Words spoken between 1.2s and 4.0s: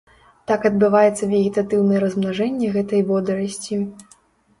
вегетатыўнае размнажэнне гэтай водарасці.